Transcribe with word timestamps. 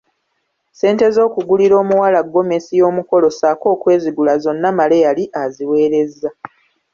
Ssente 0.71 1.05
z'okugulira 1.15 1.75
omuwala 1.83 2.19
gomesi 2.33 2.71
y'omukolo 2.79 3.27
ssaako 3.33 3.65
okwezigula 3.75 4.33
zonna 4.43 4.69
Male 4.77 4.97
yali 5.05 5.23
aziweerezza. 5.43 6.29